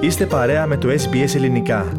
[0.00, 1.92] Είστε παρέα με το SBS Ελληνικά.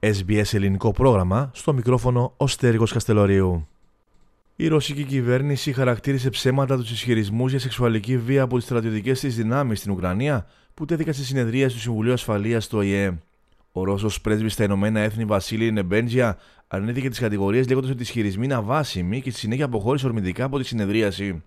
[0.00, 3.68] SBS Ελληνικό πρόγραμμα, στο μικρόφωνο ο Στέργος Καστελωρίου.
[4.56, 9.78] Η ρωσική κυβέρνηση χαρακτήρισε ψέματα τους ισχυρισμούς για σεξουαλική βία από τις στρατιωτικές της δυνάμεις
[9.78, 13.18] στην Ουκρανία που τέθηκαν στη συνεδρία του Συμβουλίου Ασφαλείας του ΟΗΕ.
[13.72, 16.38] Ο Ρώσος πρέσβης στα Ηνωμένα Έθνη Βασίλη Νεμπέντζια
[16.68, 20.58] αρνήθηκε τις κατηγορίες λέγοντας ότι οι ισχυρισμοί είναι αβάσιμοι και στη συνέχεια αποχώρησε ορμητικά από
[20.58, 21.42] τη συνεδρίαση.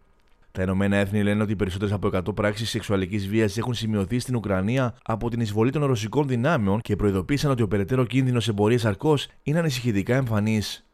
[0.58, 4.96] Τα Ηνωμένα Έθνη λένε ότι περισσότερες από 100 πράξεις σεξουαλικής βίας έχουν σημειωθεί στην Ουκρανία
[5.04, 9.60] από την εισβολή των ρωσικών δυνάμεων και προειδοποίησαν ότι ο περαιτέρω κίνδυνος εμπορίας αρκό είναι
[9.60, 10.86] ανησυχητικά εμφανής.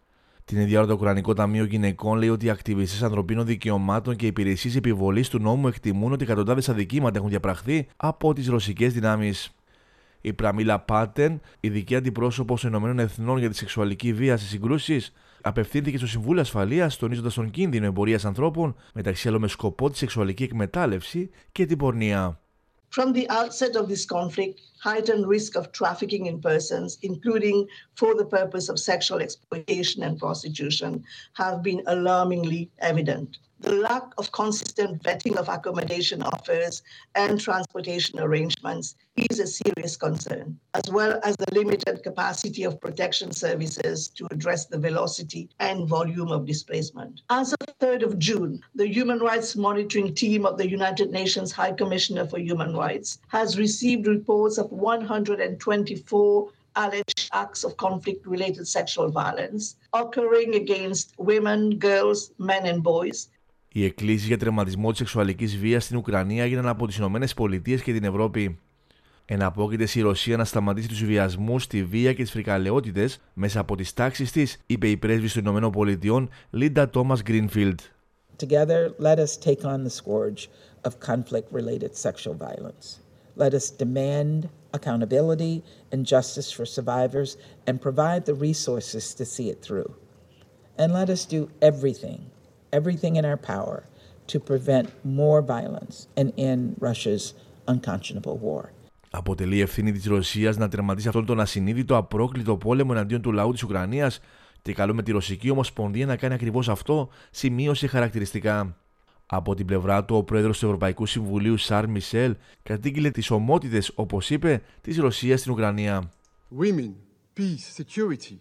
[0.46, 4.76] Την ίδια ώρα, το Ουκρανικό Ταμείο Γυναικών λέει ότι οι ακτιβιστές ανθρωπίνων δικαιωμάτων και υπηρεσίες
[4.76, 9.56] επιβολής του νόμου εκτιμούν ότι εκατοντάδες αδικήματα έχουν διαπραχθεί από τις ρωσικές δυνάμεις.
[10.26, 15.98] Η Πραμίλα Πάτεν, ειδική αντιπρόσωπος των Ηνωμένων Εθνών για τη σεξουαλική βία στι συγκρούσεις, απευθύνθηκε
[15.98, 21.30] στο Συμβούλιο Ασφαλείας τονίζοντας τον κίνδυνο εμπορίας ανθρώπων, μεταξύ άλλων με σκοπό τη σεξουαλική εκμετάλλευση
[21.52, 22.40] και την πορνεία.
[22.96, 24.58] From the outset of this conflict,
[24.90, 27.58] heightened risk of trafficking in persons, including
[28.00, 30.92] for the purpose of sexual exploitation and prostitution,
[31.44, 32.62] have been alarmingly
[32.92, 33.30] evident.
[33.64, 36.84] The lack of consistent vetting of accommodation offers
[37.16, 43.32] and transportation arrangements is a serious concern, as well as the limited capacity of protection
[43.32, 47.22] services to address the velocity and volume of displacement.
[47.30, 51.72] As of 3rd of June, the Human Rights Monitoring Team of the United Nations High
[51.72, 59.10] Commissioner for Human Rights has received reports of 124 alleged acts of conflict related sexual
[59.10, 63.30] violence occurring against women, girls, men, and boys
[63.76, 68.04] Οι εκκλήσεις για τερματισμό της σεξουαλικής βίας στην Ουκρανία έγιναν από τις ΗΠΑ και την
[68.04, 68.60] Ευρώπη.
[69.26, 73.94] Εναπόκειται στη Ρωσία να σταματήσει τους βιασμούς, τη βία και τις φρικαλαιότητες μέσα από τις
[73.94, 77.80] τάξεις της, είπε η πρέσβη των ΗΠΑ Λίντα Τόμας Γκρίνφιλντ.
[78.38, 80.50] Together, let us take on the scourge
[80.88, 82.86] of conflict related sexual violence.
[83.44, 85.56] Let us demand accountability
[85.92, 87.30] and justice for survivors
[87.68, 89.90] and provide the resources to see it through.
[90.80, 92.20] And let us do everything
[92.80, 93.78] everything in our power
[94.32, 94.86] to prevent
[95.22, 97.24] more violence and end Russia's
[97.68, 98.64] unconscionable war.
[99.10, 103.64] Αποτελεί ευθύνη της Ρωσίας να τερματίσει αυτόν τον ασυνείδητο απρόκλητο πόλεμο εναντίον του λαού της
[103.64, 104.20] Ουκρανίας
[104.62, 108.76] και καλούμε τη Ρωσική Ομοσπονδία να κάνει ακριβώς αυτό, σημείωσε χαρακτηριστικά.
[109.26, 114.30] Από την πλευρά του, ο πρόεδρος του Ευρωπαϊκού Συμβουλίου, Σαρ Μισελ, κατήγγειλε τις ομότητες, όπως
[114.30, 116.12] είπε, της Ρωσίας στην Ουκρανία.
[116.60, 116.92] Women,
[117.38, 118.38] peace, security.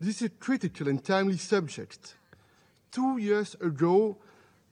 [0.00, 2.02] This is a critical and timely subject.
[2.96, 4.16] Two years ago,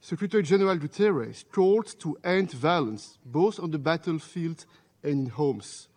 [0.01, 4.65] Secretary General Guterres called to end violence, both on the battlefield
[5.03, 5.87] and in homes.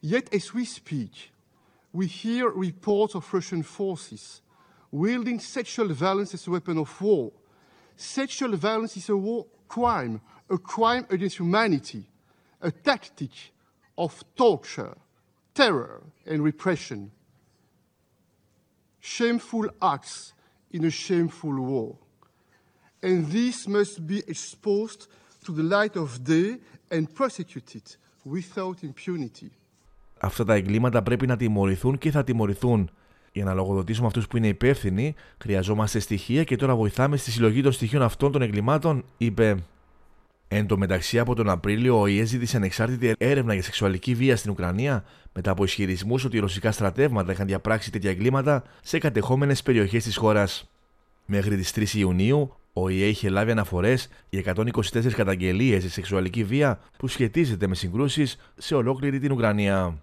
[0.00, 1.30] Yet, as we speak,
[1.92, 4.42] we hear reports of Russian forces
[4.90, 7.30] wielding sexual violence as a weapon of war.
[7.96, 10.20] Sexual violence is a war crime,
[10.50, 12.02] a crime against humanity,
[12.60, 13.30] a tactic
[13.96, 14.96] of torture,
[15.54, 17.12] terror, and repression.
[18.98, 20.32] Shameful acts
[20.70, 21.90] in a shameful war.
[23.02, 25.00] And this must be exposed
[25.44, 26.60] to the light of day
[26.94, 27.82] and prosecuted
[28.24, 29.50] without impunity.
[30.20, 32.90] Αυτά τα εγκλήματα πρέπει να τιμωρηθούν και θα τιμωρηθούν.
[33.32, 37.72] Για να λογοδοτήσουμε αυτούς που είναι υπεύθυνοι, χρειαζόμαστε στοιχεία και τώρα βοηθάμε στη συλλογή των
[37.72, 39.56] στοιχείων αυτών των εγκλημάτων, είπε.
[40.52, 44.50] Εν τω μεταξύ, από τον Απρίλιο, ο ΙΕ ζήτησε ανεξάρτητη έρευνα για σεξουαλική βία στην
[44.50, 50.04] Ουκρανία μετά από ισχυρισμούς ότι οι ρωσικά στρατεύματα είχαν διαπράξει τέτοια εγκλήματα σε κατεχόμενες περιοχές
[50.04, 50.70] της χώρας.
[51.26, 56.80] Μέχρι τις 3 Ιουνίου, ο ΙΕ είχε λάβει αναφορές για 124 καταγγελίες για σεξουαλική βία
[56.98, 60.02] που σχετίζεται με συγκρούσεις σε ολόκληρη την Ουκρανία.